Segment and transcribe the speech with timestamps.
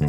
[0.00, 0.08] 現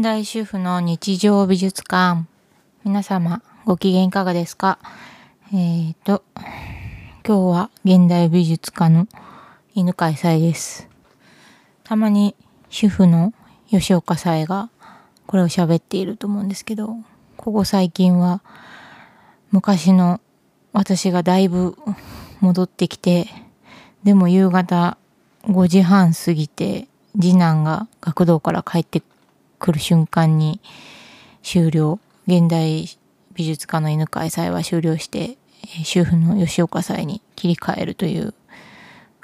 [0.00, 2.28] 代主婦の日常美術館。
[2.84, 4.78] 皆様、ご機嫌いかがですか？
[5.52, 6.22] えっ、ー、と、
[7.26, 9.08] 今日は現代美術家の
[9.74, 10.88] 犬飼祭です。
[11.82, 12.36] たまに
[12.70, 13.34] 主婦の
[13.68, 14.70] 吉岡祭が
[15.26, 16.94] これを喋っていると思うんですけど、
[17.36, 18.40] ここ最近は
[19.50, 20.20] 昔の
[20.72, 21.76] 私がだいぶ
[22.40, 23.26] 戻ってきて、
[24.04, 24.98] でも夕方
[25.44, 29.02] 5時半過ぎて次男が学童から帰って
[29.58, 30.60] 来る瞬間に
[31.42, 31.98] 終了。
[32.26, 32.88] 現代
[33.34, 35.36] 美術家の犬飼祭は終了して、
[35.84, 38.34] 主婦の吉岡祭に切り替えるという、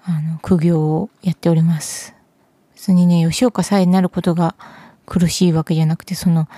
[0.05, 2.15] あの、苦行をやっております。
[2.75, 4.55] 別にね、吉岡祭になることが
[5.07, 6.49] 苦しいわけじゃなくて、その、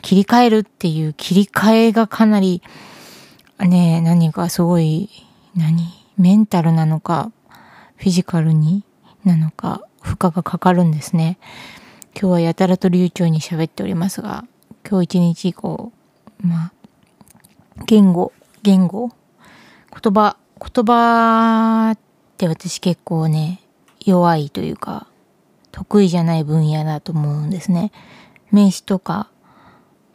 [0.00, 2.62] 切り替えるっていう切り替えがかなり、
[3.58, 5.08] ね、何かすごい、
[5.56, 5.88] 何？
[6.18, 7.32] メンタルなのか、
[7.96, 8.84] フィジカルに
[9.24, 11.38] なのか、負荷がかかるんですね。
[12.14, 14.44] 今日はやたらと流暢に喋っておりますが、
[14.88, 15.92] 今日一日以降、
[16.40, 16.72] まあ、
[17.86, 19.10] 言語、言語？
[20.02, 21.98] 言葉、言葉っ
[22.36, 23.60] て私結構ね、
[24.04, 25.06] 弱いというか、
[25.70, 27.92] 得意じゃない分野だと思うんですね。
[28.50, 29.30] 名詞とか、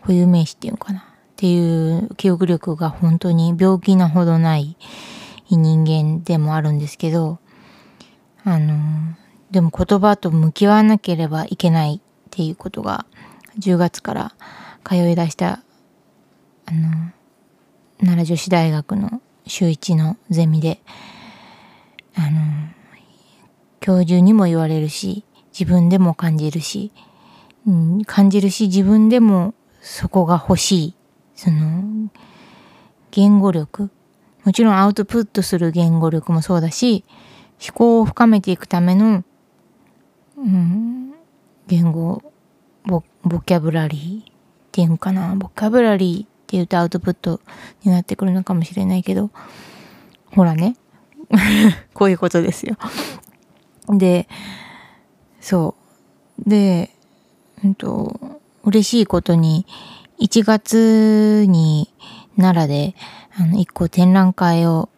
[0.01, 0.99] 固有名詞っていうのかな？
[0.99, 1.03] っ
[1.35, 4.75] ていう記憶力が本当に病気なほどない
[5.55, 7.39] 人間でもあるんですけど、
[8.43, 9.15] あの、
[9.51, 11.99] でも言葉と向き合わなければいけないっ
[12.31, 13.05] ていうことが
[13.59, 14.33] 10月から
[14.83, 15.61] 通い出した
[16.65, 17.11] あの
[17.99, 20.81] 奈良女子大学の週一のゼミで
[22.15, 22.41] あの
[23.79, 25.23] 教授にも言われるし
[25.57, 26.91] 自分でも感じるし、
[27.65, 30.93] うん、感じるし自分でもそこが欲しい。
[31.35, 32.09] その
[33.11, 33.91] 言語力
[34.47, 37.03] もちろんアウトプットする言語力もそうだし
[37.61, 39.25] 思考を深めていくための
[40.37, 41.13] うん、
[41.67, 42.21] 言語
[42.85, 44.33] ボ、ボキャブラリーっ
[44.71, 45.35] ていうのかな？
[45.35, 47.41] ボキャブラリーっていうとアウトプット
[47.83, 49.31] になってくるのかもしれないけど、
[50.27, 50.77] ほらね。
[51.93, 52.77] こういうことですよ。
[53.89, 54.29] で、
[55.41, 55.75] そ
[56.45, 56.49] う。
[56.49, 56.91] で、
[57.63, 59.65] うんと、嬉しいことに、
[60.21, 61.91] 1月に
[62.37, 62.95] 奈良で、
[63.39, 64.89] あの、一個展覧会を、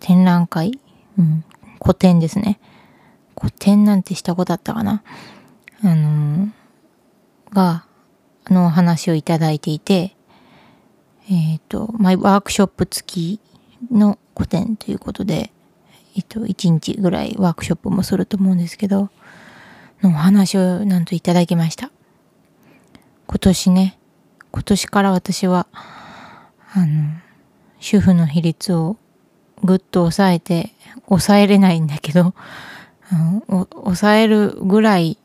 [0.00, 0.78] 展覧会？
[1.18, 1.44] うん、
[1.78, 2.60] 個展ですね。
[3.34, 5.02] 個展なんてしたことあったかな？
[5.82, 6.50] あのー、
[7.54, 7.86] が、
[8.50, 10.14] の話をいただいていて、
[11.30, 13.40] えっ、ー、と、まあ、ワークショップ付き
[13.90, 15.50] の個展ということで、
[16.16, 19.08] えっ、ー、と、1日ぐらいワークショップもすると思うんですけど、
[20.02, 21.90] のお話をなんといただきました。
[23.26, 23.98] 今年ね、
[24.52, 25.66] 今年から私は、
[26.74, 27.23] あの、
[27.84, 28.96] 主婦の比率を
[29.62, 30.70] ぐっと抑えて、
[31.06, 32.32] 抑えれないんだけど、
[33.74, 35.18] 抑えるぐらい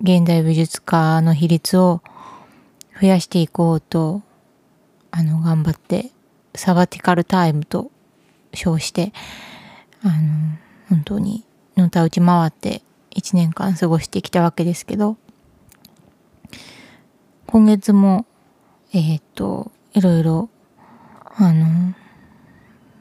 [0.00, 2.00] 現代美術家の比率を
[2.98, 4.22] 増やしていこうと、
[5.10, 6.10] あの、頑張って、
[6.54, 7.90] サバティカルタイムと
[8.54, 9.12] 称して、
[10.02, 10.14] あの、
[10.88, 11.44] 本当に、
[11.76, 12.80] のたうち回って
[13.10, 15.18] 一年間過ごしてきたわけですけど、
[17.46, 18.24] 今月も、
[18.94, 20.48] えー、っと、いろいろ、
[21.36, 21.94] あの、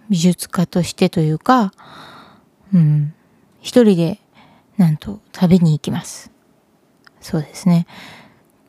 [0.10, 1.72] 美術家としてというか、
[2.74, 3.14] うん、
[3.62, 4.20] 一人で
[4.78, 6.32] なんと旅に行きます。
[7.22, 7.86] そうですね。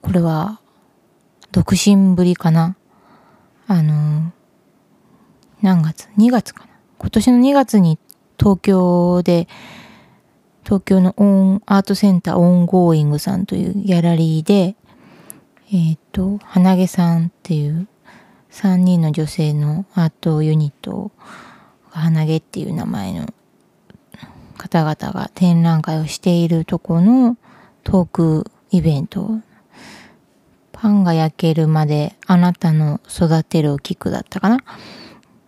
[0.02, 0.60] これは
[1.50, 2.76] 独身ぶりかな。
[3.66, 4.32] あの、
[5.62, 6.70] 何月 ?2 月かな。
[6.98, 7.98] 今年の2月に
[8.38, 9.48] 東京で、
[10.64, 14.76] 東京のオン Art Center Ongoing さんというギャラリーで、
[15.72, 17.88] えっ、ー、と、花毛さんっていう
[18.54, 21.10] 3人の女性のアートユニット
[21.92, 23.34] が花毛っていう名前の
[24.56, 27.36] 方々が展覧会をしているとこの
[27.82, 29.40] トークイベント。
[30.72, 34.58] パンが焼けるまであなたの育てるを聞くだったかな？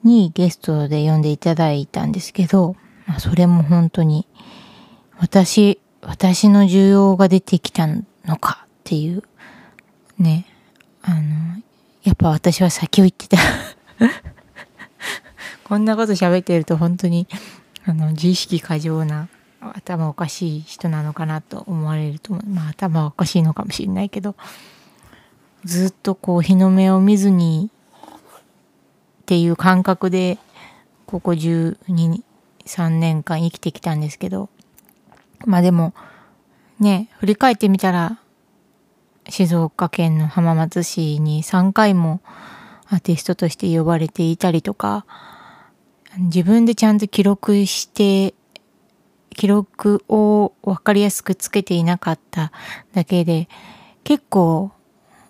[0.03, 2.75] にゲストで呼んでいただいたんですけど、
[3.06, 4.26] まあ、それも本当に
[5.19, 9.23] 私、私の需要が出てきたのかっていう
[10.19, 10.47] ね、
[11.02, 11.62] あの、
[12.06, 13.37] やっぱ私は先を言ってた。
[15.64, 17.26] こんなこと喋ってると本当に
[17.85, 19.29] あの自意識過剰な
[19.61, 24.37] 頭おかしい人なのかなと思われるとまあ頭おかしいのかもしれないけど
[25.64, 27.70] ずっとこう日の目を見ずに
[29.23, 30.38] っていう感覚で
[31.06, 32.23] ここ12、
[32.64, 34.49] 3年間生きてきたんですけど。
[35.44, 35.93] まあでも
[36.81, 38.19] ね振り返ってみたら
[39.28, 42.20] 静岡県の浜松市に3回も
[42.88, 45.05] アーティストとして呼ばれていたりとか
[46.19, 48.34] 自分でちゃんと記録して
[49.31, 52.52] 記録を分かりやすくつけていなかった
[52.94, 53.49] だけで
[54.05, 54.70] 結構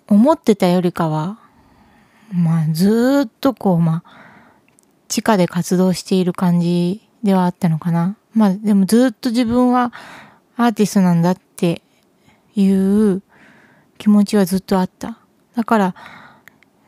[0.07, 1.39] 思ってたよりかは
[2.31, 4.27] まあずっとこうまあ
[5.07, 8.17] 地下で活動している感じではあったのかな。
[8.33, 9.91] まあでもずっと自分は
[10.55, 11.81] アーティストなんだって
[12.55, 13.21] いう
[13.97, 15.19] 気持ちはずっとあった。
[15.55, 15.95] だから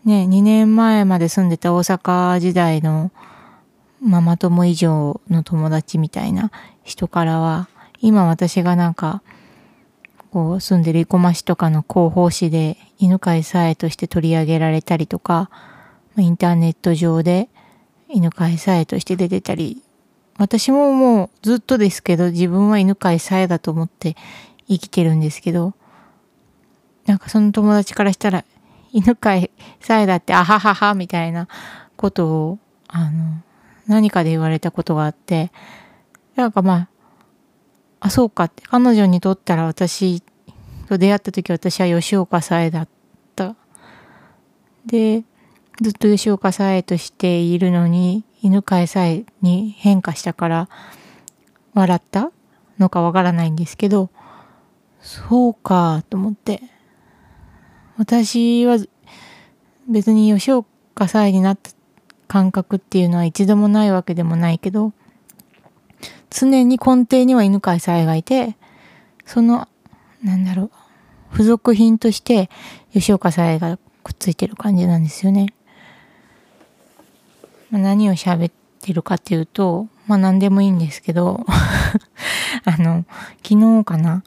[0.06, 3.12] ね、2年前まで住んでた大阪時代の
[4.02, 6.52] ママ友以上の友達みたいな
[6.84, 7.68] 人からは、
[8.00, 9.22] 今私がなんか、
[10.32, 15.50] こう住んでる生駒市とかの広報誌で犬飼さえとして取り上げられたりとか、
[16.18, 17.50] インターネット上で
[18.10, 19.84] 犬飼さえとして出てたり、
[20.38, 24.16] 私ももうずっとですけど、自分は犬飼さえだと思って
[24.68, 25.74] 生きてるんですけど、
[27.06, 28.46] なんかその友達からしたら、
[28.92, 29.50] 犬飼
[29.80, 31.48] さえだってあはははみたいな
[31.96, 33.42] ことを、あの、
[33.88, 35.52] 何かで言われたことがあって、
[36.36, 36.90] なんかまあ、
[38.02, 40.24] あ、そうかって、彼女にとったら私
[40.88, 42.88] と出会った時私は吉岡さえだっ
[43.36, 43.56] た。
[44.86, 45.24] で、
[45.82, 50.70] ずっと吉岡さえとしているのに、犬飼さえに変化したから
[51.74, 52.32] 笑った
[52.80, 54.10] のかわからないんですけど、
[55.02, 56.62] そうかと思って。
[58.00, 58.78] 私は
[59.90, 61.72] 別に吉岡さえになった
[62.30, 64.94] 感覚っていうのは一度もないわけでもないけど、
[66.30, 68.56] 常に根底には犬飼さえがいて、
[69.26, 69.68] その、
[70.24, 70.72] なんだろ
[71.30, 72.50] う、付属品として
[72.94, 75.48] 吉岡さえがくっついてる感じなんですよね。
[77.70, 81.46] 何を喋ってるかっていうと、まあ何でもいいんですけど、
[82.64, 83.04] あの、
[83.44, 84.24] 昨日かな、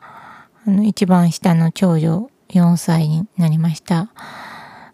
[0.66, 4.10] あの、一番下の長女4歳になりました。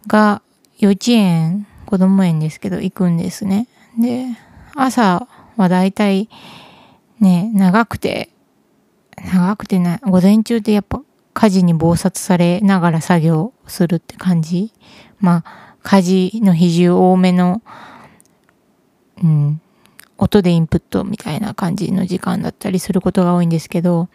[0.07, 0.43] が、
[0.79, 3.69] 幼稚園、子供園ですけど、行くんですね。
[3.99, 4.27] で、
[4.75, 5.27] 朝
[5.57, 6.29] はだいたい
[7.21, 8.31] ね、長くて、
[9.33, 11.03] 長くてな、午前中ってやっぱ
[11.35, 14.73] 家事に忙殺されながら作業するって感じ。
[15.19, 17.63] まあ、家事の比重多めの
[19.23, 19.61] うん、
[20.17, 24.09] 音でインプットみたいな感じの時間だったりすることが多いんですけど、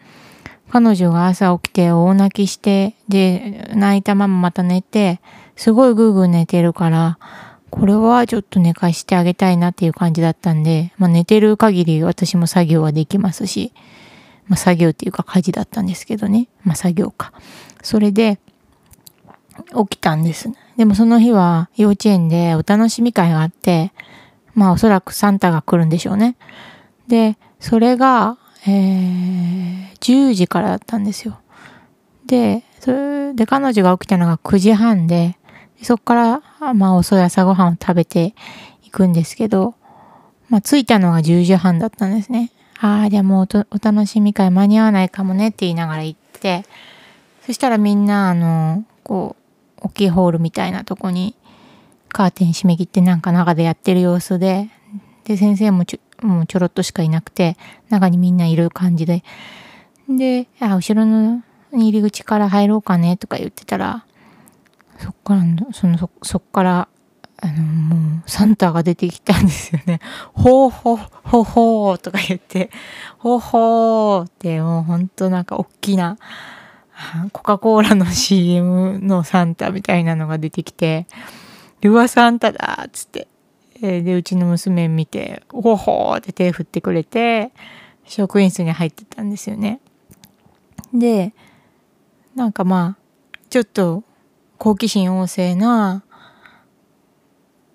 [0.74, 5.20] 彼女が朝起きて大泣きして、で、泣いたまままた寝て、
[5.54, 7.16] すごいぐーぐー寝てるから、
[7.70, 13.72] これはちょっと寝かしてあげたいなっていう感じだったんで、まあ寝てる限り私も作業はできますし、
[14.48, 16.48] まあ作業っていうか家事だったんですけどね。
[16.64, 17.32] まあ作業か。
[17.84, 18.40] それで、
[19.88, 20.50] 起きたんです。
[20.76, 23.92] でもその日は幼稚園でお楽しみ会があって、
[24.54, 26.34] まあおそらくサンタが来るんでしょうね。
[27.06, 31.38] で、それが、えー、10時からだったんですよ。
[32.26, 35.36] で、それで彼女が起きたのが9時半で、
[35.82, 36.14] そこか
[36.60, 38.34] ら、まあ遅い朝ごはんを食べて
[38.82, 39.74] いくんですけど、
[40.48, 42.52] まあ着いたのが10時半だったんですね。
[42.80, 46.64] ああ、じゃあもうお楽しみ会間に合わないかもねって言いながら行って、
[47.46, 49.36] そしたらみんな、あの、こ
[49.78, 51.34] う、大きいホールみたいなとこに
[52.08, 54.70] カーテン閉め切ってなんか中でやってる様子で、
[55.24, 57.56] で、先生もちょ、もうちょろっとしかいなくて、
[57.90, 59.24] 中にみんないる感じで、
[60.08, 64.04] で、あ、後ろの入り口から入ろうかねとか言ってたら、
[64.98, 66.88] そっから、その、そ、そっから、
[67.40, 70.00] あの、もう、サンタが出てきたんですよね。
[70.32, 72.70] ほうほう、ほうほうとか言って、
[73.18, 76.16] ほうほうって、もうほんとなんか大きな、
[77.32, 81.06] コカ・コーラの CM のサンタみたいなのが出てきて、
[81.80, 83.28] ルアサンタだっつって。
[84.02, 87.52] で、うちの娘見て、ほほーって手振ってくれて、
[88.04, 89.80] 職員室に入ってたんですよね。
[90.92, 91.32] で、
[92.34, 94.02] なんかまあ、ちょっと
[94.58, 96.04] 好奇心旺盛な、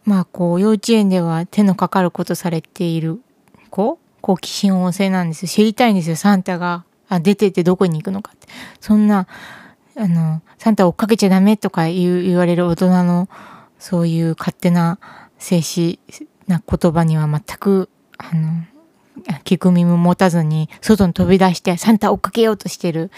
[0.05, 3.21] まあこう幼稚園では手のかかることされている
[3.69, 5.47] 子好奇心旺盛なんですよ。
[5.49, 6.83] 知りたいんですよ、サンタが。
[7.07, 8.47] あ、出てってどこに行くのかって。
[8.79, 9.27] そんな、
[9.95, 13.29] あの、サンタ追っかけちゃダメとか言言われる大人の
[13.77, 14.99] そういう勝手な
[15.39, 15.99] 静止
[16.47, 18.63] な言葉には全く、あの、
[19.43, 23.11] 聞く耳持たずに、外に飛び出してサンタ追っかけようとしてる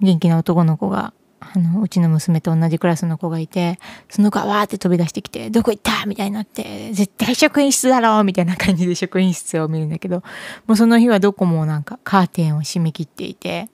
[0.00, 6.06] 元気な男の子が、あの、うちの娘と同じクラスの子がいて、その子がわーって飛び出してきて、どこ行った？
[6.06, 10.22] みたいになって、絶対職員室だろみたいな感じで職員室を見るんだけど、
[10.66, 13.68] もうその日はどこもなんかカーテンを閉め切っていて、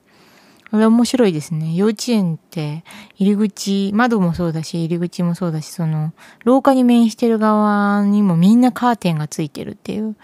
[0.73, 1.75] これ面白いですね。
[1.75, 2.83] 幼稚園って
[3.17, 6.13] 入り口、窓もそうだし、入り口もそうだし、その、
[6.45, 10.15] 廊下に面してる側にもみんなカーテンがついてるっていう、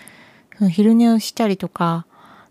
[0.58, 2.08] その昼寝をしたりとか、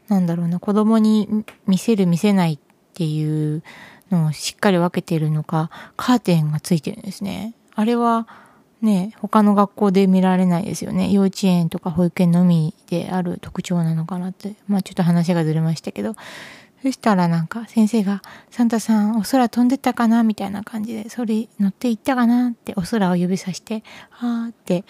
[0.06, 2.58] なんだろうな、子供に見せる見せないっ
[2.94, 3.64] ていう
[4.12, 7.52] のをしっかり分けてるのか、カーテンがついてるんですね。
[7.74, 8.28] あれは、
[8.80, 11.10] ね、他の学校で見られないですよね。
[11.10, 14.54] 幼稚園とか保育園のみである特徴なのかなって。
[14.68, 16.14] まあちょっと話がずれましたけど。
[16.80, 20.22] そしたらなんか先生が、サンタさんお空飛んでったかな？
[20.22, 22.50] みたいな感じで、それ乗っていったかな？
[22.50, 24.84] ってお空を指さして、はーって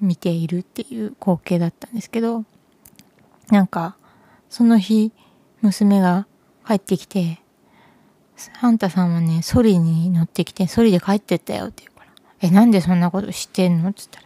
[0.00, 2.44] 見ているっていう光景だったんですけど、
[3.50, 3.96] なんか、
[4.48, 5.12] その日、
[5.60, 6.26] 娘が
[6.66, 7.38] 帰ってきて、
[8.36, 13.90] サンタさんはね、ソリに乗ってきて、ソリで帰ってったよって言うから、え、なんでそんなこと知ってんの？
[13.90, 14.24] って言っ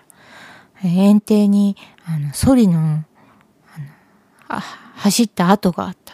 [0.82, 1.76] たら、園庭に、
[2.06, 3.04] あの、ソリの、あの、
[4.48, 4.60] あ
[4.94, 6.10] 走った跡があった。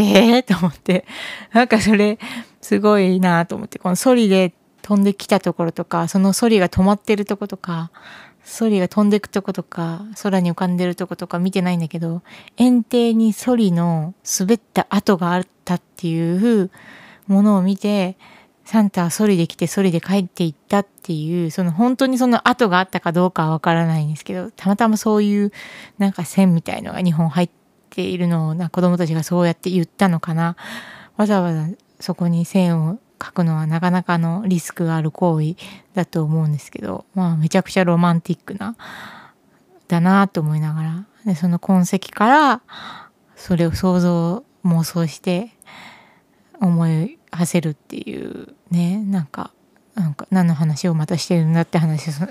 [0.00, 1.04] えー、 と思って、
[1.52, 2.18] なんかそれ、
[2.60, 7.90] すごいなと思って、このソリで飛んできたところとか、そのソリが止まってるとことか、
[8.44, 12.22] ソリが飛んでくとことか、空に浮かんでるとことか見てないんだけど、
[12.56, 16.70] 園庭にソリの滑った跡があったっていう
[17.26, 18.16] ものを見て、
[18.64, 25.52] サンタはソリで来てソリで帰っていったっていう、その本当にその跡があったかどうかはわからないんですけど、たまたまそういう
[25.98, 27.65] なんか線みたいのが2本入って
[27.96, 30.56] ているのをな子供たちがそうやって言ったのかな。
[31.16, 31.66] わざわざ
[31.98, 35.56] そこに線を書くのはなかなかのリスクがある行為
[35.94, 38.76] だと思うんですけど、まあめちゃくちゃロマンティックな、
[39.88, 42.62] だなと思いながら、でその痕跡から
[43.34, 45.50] それを想像、妄想して
[46.60, 49.52] 思い馳せるっていうね、なんか、
[49.94, 52.20] なんか何の話をまたしてるんだって話です。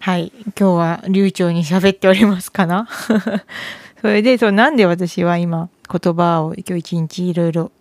[0.00, 0.32] はい。
[0.44, 2.88] 今日は流暢に喋っておりますかな
[4.04, 7.72] それで、そう、なんで私は今言葉を今日一日いろいろ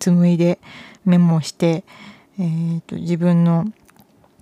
[0.00, 0.58] 紡いで
[1.04, 1.84] メモして、
[2.38, 3.66] えーと、自分の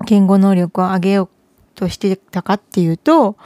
[0.06, 1.28] 言語能力を上げよう
[1.75, 3.37] としてたかっていうと、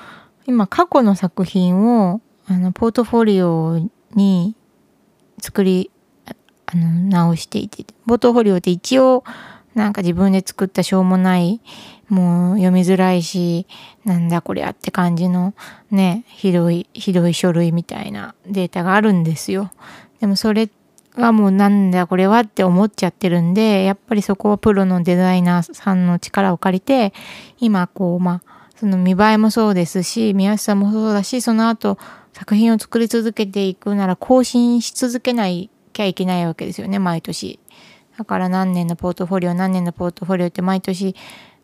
[0.47, 3.81] 今過去の作品をあのポートフォリオ
[4.15, 4.55] に
[5.41, 5.91] 作り
[6.67, 9.25] あの直していて、ポートフォリオって一応
[9.75, 11.63] なんか自分で作ったしょうもない、
[12.11, 13.67] もう読みづらいし、
[14.05, 15.55] なんだこりゃって感じの
[15.91, 19.71] ね、ひどい、ひどい書類みたいなデータがあるんですよ。
[20.21, 20.69] でもそれ
[21.15, 27.15] はもうなんだこれはって思っちゃってるんで、やっぱりそこはプロのデザイナーさんの力を借りて、
[27.61, 31.97] 今こう、まあ、その見栄えもそうですし、見やすさもそうだし、その後
[32.33, 37.61] 作品を作り続けていくなら更新し続けないきゃいけないわけですよね、毎年。
[38.19, 41.15] だから何年のポートフォリオ、何年のポートフォリオって毎年、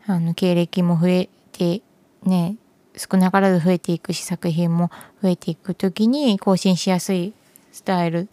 [0.06, 1.82] あの、経歴も増えて、
[2.22, 2.56] ね、
[2.96, 4.90] 少なからず増えていくし、作品も
[5.22, 7.32] 増えていくときに更新しやすい
[7.72, 8.28] スタイル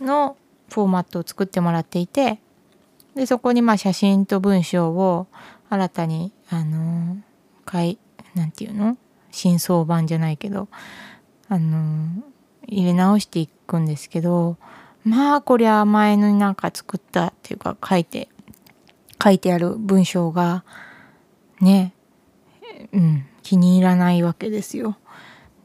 [0.00, 0.36] の
[0.72, 2.38] フォーマットを作ってもらっていて
[3.16, 5.26] でそこにまあ写真と文章を
[5.68, 7.16] 新たにあの
[7.64, 7.98] かい
[8.34, 8.96] なんていうの？
[9.32, 10.68] 真相版じゃないけど
[11.48, 12.22] あの
[12.68, 14.56] 入れ直していくんですけど
[15.04, 18.28] まあこりゃ前のなんか作ったっていうか書いて
[19.22, 20.64] 書いてある文章が
[21.60, 21.94] ね
[22.92, 24.96] うん気に入らないわけですよ。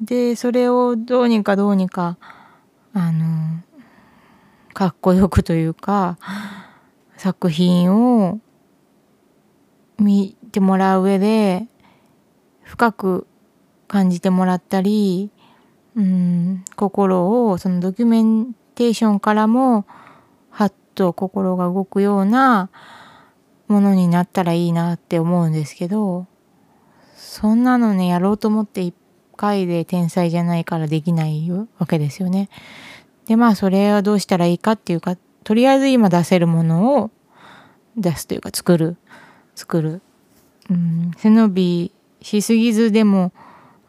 [0.02, 2.18] でそれをどうにかどうにか
[2.94, 3.62] あの
[4.74, 6.18] かっこよくというか
[7.18, 8.40] 作品を
[9.98, 11.68] 見てもらう上で
[12.64, 13.28] 深く
[13.88, 15.32] 感じてもらったり、
[15.96, 19.86] うん、心をそのドキュメンテーションからも
[20.50, 22.70] はっと心が動くような
[23.67, 26.27] ものになったらいいなって思うんですけど
[27.15, 28.93] そんなのねやろうと思って一
[29.36, 32.50] 回で天才じゃないからできないわけですよね。
[33.27, 37.12] で、まあ、それはどうしたらいいかっていうか、とりあえず今出せるものを
[37.98, 38.98] 出すというか、作る。
[39.55, 40.01] 作る。
[40.69, 41.91] うん、背伸び
[42.22, 43.31] しすぎずでも、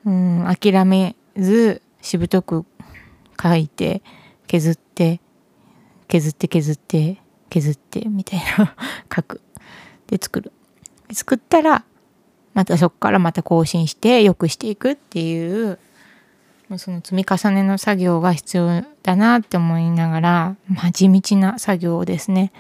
[0.04, 2.64] うん、諦めず、しぶとく
[3.40, 4.02] 書いて、
[4.46, 5.20] 削って、
[6.08, 7.18] 削って削って、
[7.50, 8.74] 削って、みたいな
[9.14, 9.40] 書く。
[10.08, 10.52] で、作る。
[11.12, 11.84] 作ったら、
[12.54, 15.78] またそこからまた更新して良くしていくっていう
[16.76, 22.52] その積み重ねの作業が必要だなって思いながら、まあ、地道な作業ですね。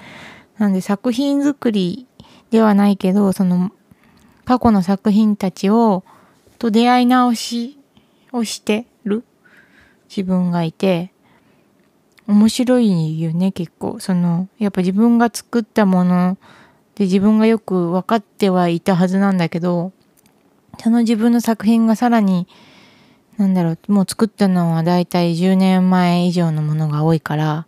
[0.58, 2.06] なんで作品作り
[2.50, 3.72] ではないけど、その
[4.44, 6.04] 過去の作品たちを
[6.58, 7.78] と出会い直し
[8.32, 9.24] をしてる
[10.08, 11.12] 自分がいて、
[12.28, 13.98] 面白いよね、結構。
[13.98, 16.38] その、やっぱ自分が作ったもの
[16.96, 19.92] で自分がよく分かってはいたはずなんだけど、
[20.78, 22.48] その自分の作品がさらに
[23.36, 27.66] なんだろう、もう作ったのはだいたい10年前以上のものが多いから、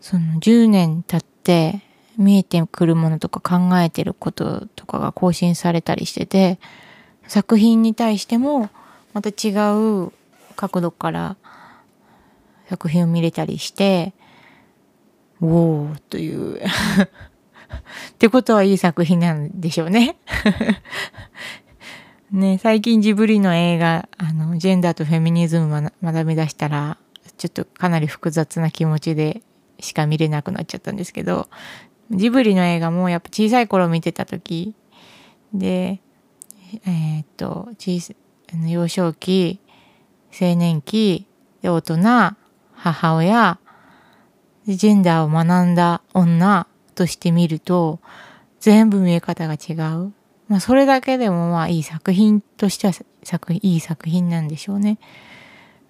[0.00, 1.80] その10年経って
[2.18, 6.58] 見えてくるものとか考えてることとかが更新されたりしてて、
[7.28, 8.68] 作品に対しても
[9.12, 9.50] また違
[10.06, 10.12] う
[10.56, 11.36] 角度から
[12.68, 14.12] 作品を見れたりして、
[15.40, 16.60] おーという
[18.24, 20.16] ってことはいい作品なんでしょうね。
[22.32, 26.96] ね、最近ジブリの映画、あの、ジェンダーとフェミニズムを学び出したら、
[27.36, 29.42] ちょっとかなり複雑な気持ちで
[29.78, 31.50] しか見れなくなっちゃったんですけど、
[32.10, 34.74] ジブリの映画もやっぱ小さい頃見てた時
[35.52, 36.00] で、
[36.86, 38.14] えー、っと、小さ
[38.66, 39.60] 幼少期、
[40.32, 41.26] 青年期、
[41.62, 41.98] 大人、
[42.72, 43.58] 母親、
[44.66, 48.00] ジェンダーを学んだ女として見ると、
[48.60, 50.12] 全部見え方が違う。
[50.48, 54.98] まあ、それだけでもまあいい作品としては作、いい作品なんでしょうね。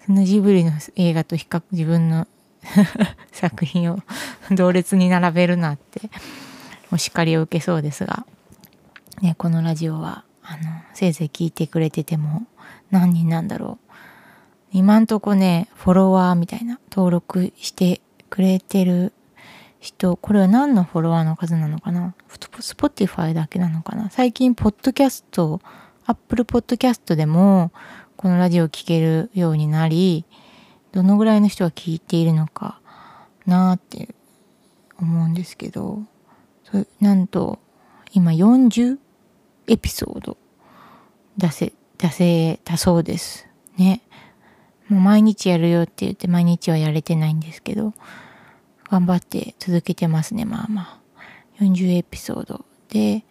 [0.05, 2.27] そのジブリの映画と比較、自分の
[3.31, 3.99] 作品を
[4.51, 6.09] 同列に並べるなって、
[6.91, 8.25] お叱りを受けそうですが、
[9.21, 12.45] ね、このラジオは、あの、せいぜい聞いてくれてても
[12.91, 13.85] 何人なんだろう。
[14.71, 19.13] 今んとこね、フォロワーみたいな登録してくれてる
[19.79, 22.15] 人、これは何のフォロワーの数なのかな？
[22.59, 24.09] Spotify だけなのかな？
[24.09, 25.61] 最近、ポッドキャスト、
[26.05, 27.71] Apple Podcast でも、
[28.17, 30.25] このラジオを聴けるようになり、
[30.91, 32.79] どのぐらいの人が聞いているのか
[33.45, 34.15] なって
[34.99, 36.01] 思うんですけど、
[36.99, 37.59] なんと、
[38.13, 38.97] 今40
[39.67, 40.37] エピソード
[41.37, 43.47] 出せ、出せたそうです。
[43.77, 44.01] ね。
[44.87, 47.93] もう毎日やるよって言って毎日はやれてないんですけど、
[48.89, 51.05] 頑張って続けてますね、まあまあ。
[51.59, 53.23] 40エピソードで、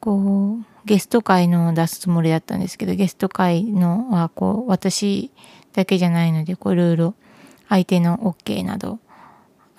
[0.00, 5.30] こう、ゲスト会の出すつもりだったんですけど、ゲスト会のは、こう、私
[5.72, 7.14] だけじゃないので、こう、いろいろ
[7.68, 8.98] 相手の OK など、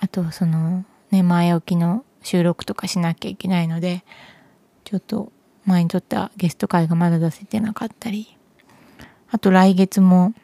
[0.00, 4.04] あと、その、ね、前置きの収録とかしなきゃいけないので、
[4.84, 5.32] ちょっと
[5.64, 8.36] 前に撮ったゲスト会がまだ出せてなかったり、
[9.30, 10.34] あと来月も、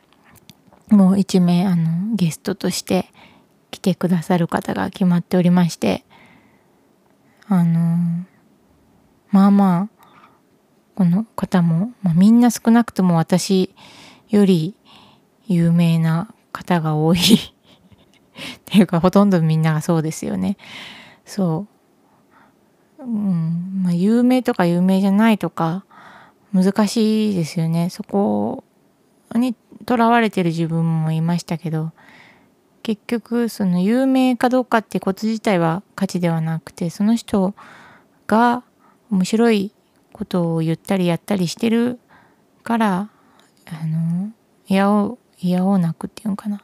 [0.89, 3.07] もう一名、あの、ゲストとして
[3.75, 6.05] 来てくださる方が決まっておりまして、
[7.49, 8.25] あの、
[9.33, 10.05] まあまあ、
[10.95, 13.75] この方も、まあ、みんな少なくとも私
[14.29, 14.77] より
[15.49, 17.21] 有名な方が多い っ
[18.65, 20.57] ていうか、ほとんどみんながそうですよね。
[21.25, 21.67] そ
[23.01, 23.03] う。
[23.03, 25.85] うん、まあ、有名とか有名じゃないとか、
[26.53, 27.91] 難しいですよね。
[27.91, 28.63] そこ
[29.35, 31.91] にとらわれてる自分もいましたけど
[32.85, 37.55] 結局その有名かどうかってこと自体は価値ではなくてその人
[38.27, 38.63] が
[39.11, 39.73] 面白い
[40.13, 41.99] ことを言ったりやったりしてる
[42.63, 43.11] から
[43.67, 44.31] あの
[44.69, 46.63] いやおいやおうなくっていうのかな。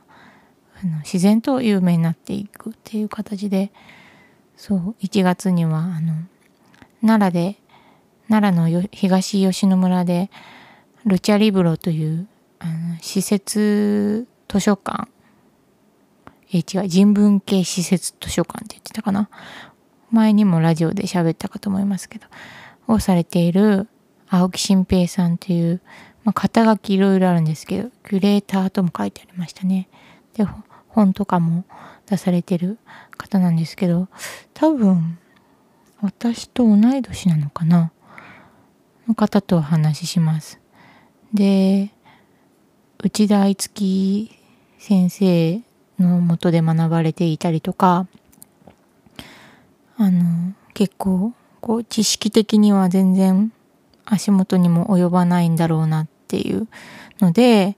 [0.83, 3.72] あの自然と有名になっていくっていう形で
[4.56, 6.12] そう1月にはあの
[7.00, 7.56] 奈良で
[8.28, 10.30] 奈良の東吉野村で
[11.06, 12.28] ルチャリブロという
[12.59, 15.09] あの施設図書館
[16.53, 19.29] え違う人文系施設図書館って言ってたかな？
[20.11, 22.27] 前にもラジオで喋ったかと思いますけど
[22.89, 23.89] をされている
[24.29, 25.81] 青木新平さんという、
[26.25, 29.89] まあ、肩書きいろいろあるんですけどキュレーターとも書いてありましたね。
[30.35, 30.45] で
[30.89, 31.65] 本とかも
[32.07, 32.79] 出されてる
[33.17, 34.09] 方なんですけど
[34.55, 35.19] 多分
[36.01, 37.93] 私と同い年なのかな？
[39.07, 40.61] の方とお話しします。
[41.33, 41.93] で
[42.99, 44.33] 内田愛月
[44.79, 45.61] 先生
[46.01, 48.07] のもとで学ばれていたりとか、
[49.97, 53.53] あの、結構、こう、知識的には全然
[54.07, 56.69] 足元にも及ばないんだろうなっていう
[57.21, 57.77] ので、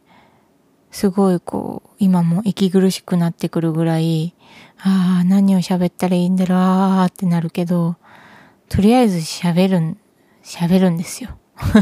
[0.91, 4.35] すごいこう、今も息苦しくなってくるぐらい、
[4.79, 7.97] ああ、何を喋ったらいいんだろう、あってなるけど、
[8.69, 9.99] とりあえず喋るん、
[10.45, 11.31] 喋るんですよ。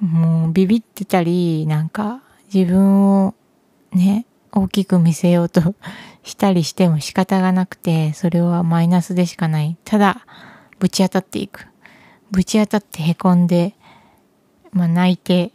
[0.00, 3.34] もうビビってたり、なんか自分を
[3.94, 5.74] ね、大きく見せようと
[6.22, 9.76] したりしても仕方がなくて、それはマイナスでしかない。
[9.84, 10.26] ただ、
[10.78, 11.66] ぶち当たっていく。
[12.30, 13.74] ぶち当たってへこんで、
[14.72, 15.52] まあ泣いて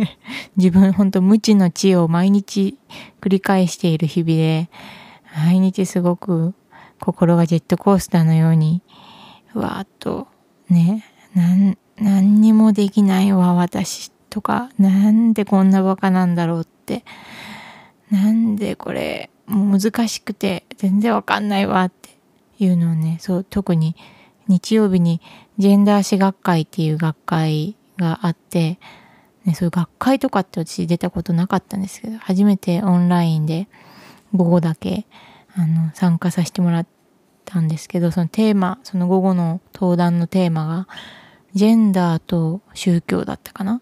[0.56, 2.78] 自分ほんと無知の知を毎日
[3.22, 4.68] 繰り返している日々で、
[5.36, 6.54] 毎日すごく
[7.00, 8.82] 心がジェットコースターのように、
[9.46, 10.28] ふわーっと
[10.68, 17.04] ね、なん、何にもできないわ、私とか、なんでこんなバカなんだろうって、
[18.10, 22.10] なんでこれ、もう難しくて全然わかんないわって
[22.58, 23.96] いうのをね、そう、特に
[24.46, 25.20] 日曜日に
[25.58, 28.78] ジェンダー史学会っていう学会があって、
[29.44, 33.68] ね、そういう学会とかって私出たことなかったんですけど、初めてオンラインで
[34.34, 35.06] 午後だけ、
[35.54, 36.86] あの、参加させてもらっ
[37.44, 40.88] たんですけど、そのテーマ、その午後の登壇のテーマが、
[41.54, 43.80] ジェンダーと宗教だったかな。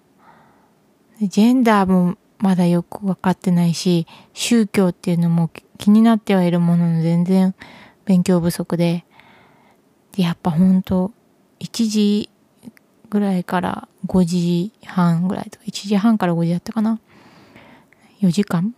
[1.20, 7.54] ジェンダーもまだよくわかってないし、宗教っていうのも気になってはいるものの全然
[8.04, 9.04] 勉強不足で、
[10.12, 11.12] で、やっぱほんと、
[11.60, 12.30] 1時
[13.08, 17.00] ぐらいから5時半ぐらいとか、1時半から5時だったかな
[18.20, 18.74] ？4時間？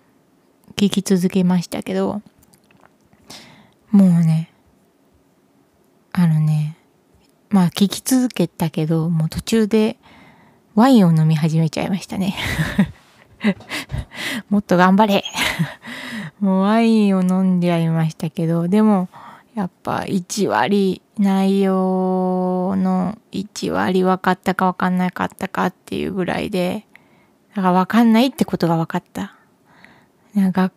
[0.77, 2.23] 聞き続けましたけど、
[3.91, 4.53] もうね、
[6.13, 6.77] あのね、
[7.51, 9.97] まあ聞き続けたけど、もう途中で
[10.75, 12.37] ワインを飲み始めちゃいましたね。
[14.51, 15.25] もっと頑張れ
[16.41, 19.09] もうワインを飲んでやりましたけど、でも、
[19.55, 26.87] やっぱ1割、内容の1割分かったか分かんなかったかっていうぐらいで、
[27.57, 29.35] だから分かんないってことが分かった。
[30.37, 30.73] 学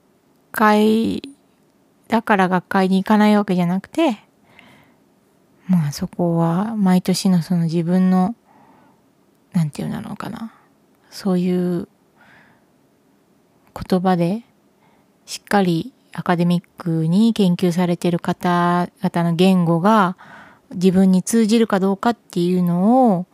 [0.51, 1.21] 会、
[2.07, 4.17] だから学会に行かないわけじゃなくて、
[5.67, 8.35] まあそこは毎年のその自分の、
[9.53, 10.53] なんていうのかな。
[11.11, 11.87] そういう
[13.73, 14.43] 言葉で
[15.25, 20.17] しっかりアカデミックに研究されている方々の言語が
[20.73, 23.25] 自分に通じるかどうかっていうのを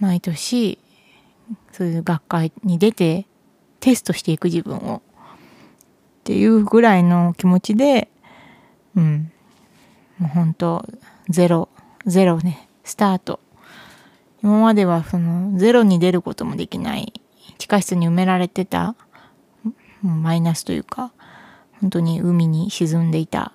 [0.00, 0.78] 毎年
[1.72, 3.26] そういう学会に出て
[3.80, 5.02] テストしていく自分を。
[6.20, 8.08] っていうぐらいの気持ちで
[8.96, 9.30] うん。
[10.18, 10.84] もう本当
[11.28, 11.68] ゼロ
[12.06, 13.40] ゼロねスタート。
[14.42, 17.12] 今まではそのゼロに出ることもできない
[17.58, 18.94] 地下室に埋められてた
[20.02, 21.12] マイナスというか
[21.80, 23.52] 本当に海に沈んでいた。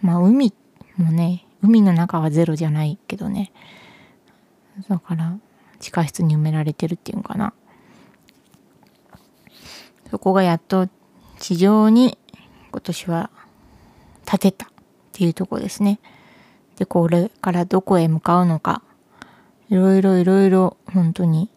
[0.00, 0.52] まあ海
[0.96, 3.52] もね、海の中はゼロじゃないけどね。
[4.88, 5.38] だから
[5.80, 7.52] 地下室に埋められてるっていうのかな。
[10.10, 10.88] そこがやっと
[11.38, 12.18] 地上に
[12.70, 13.30] 今年は
[14.24, 14.68] 建てたっ
[15.12, 16.00] ていうとこですね。
[16.76, 18.82] で、これからどこへ向かうのか。
[19.68, 21.50] いろいろいろいろ本当に、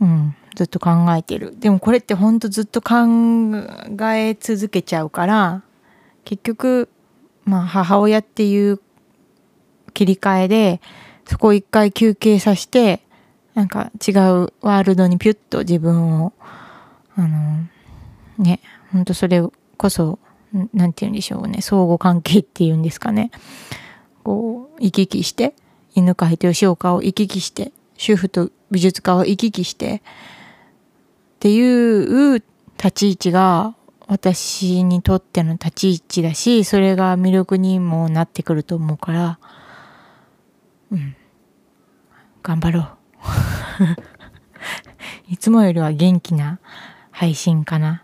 [0.00, 1.54] うん、ずっと考えてる。
[1.60, 3.06] でもこれってほんとずっと考
[4.12, 5.62] え続けちゃうから、
[6.24, 6.88] 結局、
[7.44, 8.80] まあ母親っていう
[9.94, 10.80] 切り替えで、
[11.26, 13.02] そこを一回休憩させて、
[13.54, 16.32] なんか違うワールドにピュッと自分を、
[17.14, 17.68] あの、
[18.38, 18.58] ね、
[18.90, 19.40] ほんとそれ
[19.76, 20.18] こそ、
[20.74, 23.30] なんて言うんでしょうね、相互関係っていうんですかね。
[24.24, 25.54] こう、行き来して、
[25.94, 30.02] 犬飼と吉岡を行き来して、主婦と美術家を行き来して、
[31.38, 32.42] っていう
[32.76, 33.76] 立ち位置が
[34.08, 39.38] 私にとっての立ち位置だし、それが魅力にもなってくると思うから、
[40.90, 41.14] うん。
[42.42, 42.88] 頑張ろう。
[45.30, 46.58] いつもよりは元気な
[47.12, 48.02] 配信かな。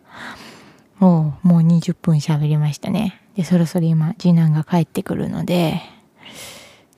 [1.00, 3.20] もう、もう20分喋りましたね。
[3.34, 5.82] で、そろそろ今、次男が帰ってくるので、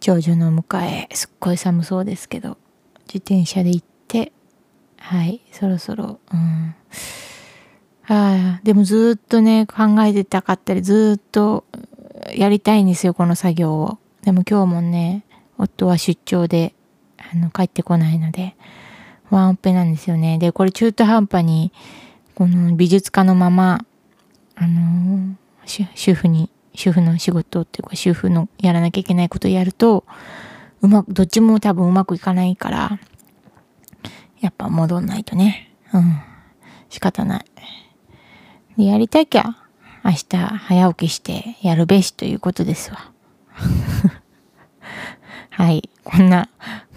[0.01, 2.59] 長女の迎え、すっごい寒そうですけど、
[3.07, 4.33] 自転車で行って、
[5.08, 6.74] はい、そろそろ、うん。
[8.08, 11.64] ああ、でもずっとね、考えてたかったり、ずっと
[12.34, 13.98] やりたいんですよ、この作業を。
[14.22, 15.24] でも今日もね、
[15.58, 16.74] 夫は出張で、
[17.18, 18.56] あの、帰ってこないので、
[19.30, 20.38] ワンオペなんですよね。
[20.38, 21.70] で、これ中途半端に、
[22.34, 23.84] この美術家のまま、
[24.56, 30.04] あのー、主婦に、主婦の仕事っていうか、主婦のやらなきゃいけないことをやると、
[30.82, 32.98] うまく、どっちも多分うまくいかないから、
[34.40, 35.75] やっぱ戻んないとね。
[35.92, 36.20] うん。
[36.88, 37.44] 仕方ない。
[38.77, 39.57] で、やりたきゃ、
[40.05, 43.11] 明日早起きしてやるべしということですわ。
[45.51, 45.88] はい。
[46.05, 46.49] こんな、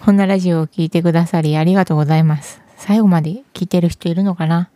[0.02, 2.62] こんなラジオを聴いてくださりありがとうございます。
[2.78, 4.70] 最後まで聞いてる人いるのかな？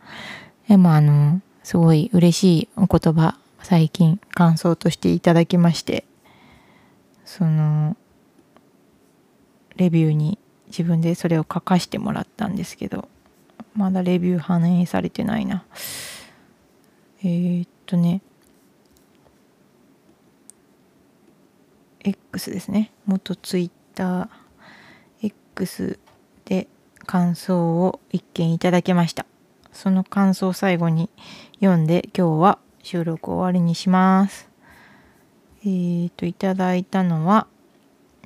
[0.68, 6.04] でもあの、すごい嬉しいお言葉、最近感想としていただきまして、
[7.24, 7.96] その、
[9.76, 10.38] レビューに
[10.76, 13.08] 自分でそれを書かしてもらったんですけど
[13.76, 15.64] まだレビュー反映されてないな。
[17.20, 18.22] えー、っとね
[22.00, 22.90] X ですね。
[23.06, 26.00] 元ツイッター X
[26.44, 26.66] で
[27.06, 29.26] 感想を一件いただきました。
[29.72, 31.08] その感想を最後に
[31.60, 34.48] 読んで今日は収録終わりにします。
[35.62, 37.46] えー、っといただいたのは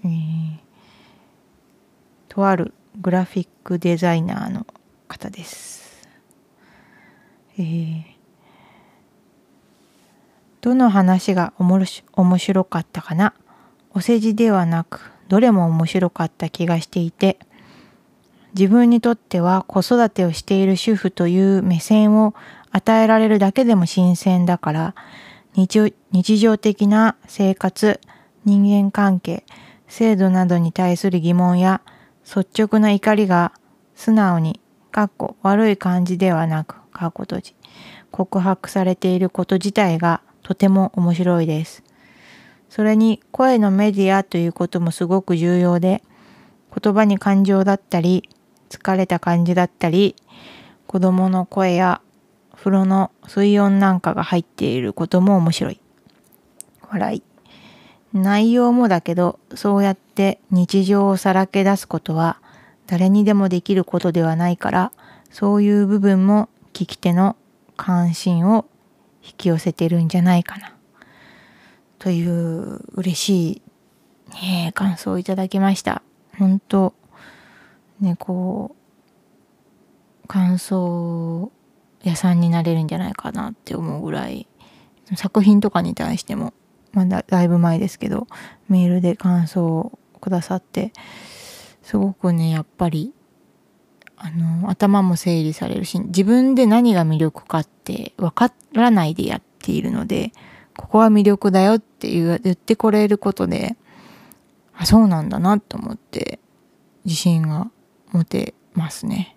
[0.02, 0.67] えー
[2.38, 4.64] とあるグラフィックデザイナーの
[5.08, 6.06] 方です。
[7.58, 8.02] えー、
[10.60, 13.34] どの話がおもろし面白かったかな？
[13.92, 17.40] お世辞ではなくどれも面白かった気がしていて
[18.54, 22.34] 自分にとっては子育てをしている主婦という目線を
[22.70, 24.94] 与えられるだけでも新鮮だから
[25.56, 27.98] 日常的な生活
[28.44, 29.42] 人間関係
[29.88, 31.80] 制度などに対する疑問や
[32.28, 33.52] 率直な怒りが
[33.94, 34.60] 素直に、
[34.90, 37.54] かっこ悪い感じではなく、かっこ閉じ、
[38.10, 41.82] 告白されていること自体がとても面白いです。
[42.68, 46.02] それに声のメディアということもすごく重要で、
[46.78, 48.28] 言葉に感情だったり、
[48.68, 50.14] 疲れた感じだったり、
[50.86, 52.02] 子供の声や
[52.54, 55.80] 風呂の水温なんかが入っていることも面白い。
[56.90, 57.27] 笑い。
[58.12, 62.40] 内容もだけど、そうやって日常をさらけ出すことは
[62.86, 64.92] 誰にでもできることではないから、
[65.30, 67.36] そういう部分も聞き手の
[67.76, 68.66] 関心を
[69.22, 70.74] 引き寄せてるんじゃないかな。
[71.98, 73.62] という嬉し
[74.32, 76.02] い、ね、感想をいただきました。
[76.38, 76.94] 本当
[78.00, 78.76] ね、こ
[80.24, 81.50] う、感想
[82.02, 84.46] 屋さんになれるんじゃないかなって思うぐらい、
[85.16, 86.54] 作品とかに対しても、
[86.92, 88.26] まだだいぶ前ですけど、
[88.68, 90.92] メールで感想をくださって、
[91.82, 93.14] すごくね、やっぱり、
[94.16, 100.32] あの、頭も整理されるし、自分で何が魅力かって分からないでやっているので、
[100.76, 103.76] ここは魅力だよって言ってこれることで、
[104.74, 106.40] あ、そうなんだなと思って、
[107.04, 107.70] 自信が
[108.12, 109.36] 持てますね。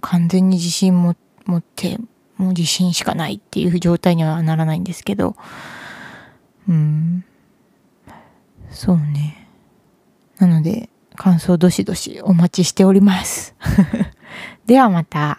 [0.00, 1.98] 完全に自信も持って、
[2.36, 5.36] もう自信しかないっていう状態にはならないんですけど、
[6.68, 7.24] うん。
[8.70, 9.48] そうね。
[10.38, 13.54] なので、感想どしどしお待ちしております。
[14.66, 15.38] ではまた、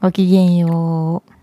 [0.00, 1.39] ごきげんよう。